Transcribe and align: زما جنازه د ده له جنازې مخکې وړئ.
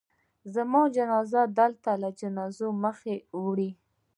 زما 0.53 0.81
جنازه 0.95 1.41
د 1.57 1.59
ده 1.83 1.93
له 2.01 2.09
جنازې 2.19 2.67
مخکې 2.83 3.15
وړئ. 3.43 3.69